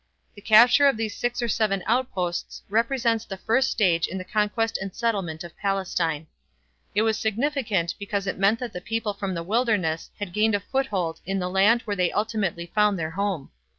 [0.33, 4.79] The capture of these six or seven outposts represents the first stage in the conquest
[4.81, 6.25] and settlement of Palestine.
[6.95, 10.59] It was significant because it meant that the people from the wilderness had gained a
[10.59, 13.51] foothold in the land where they ultimately found their home.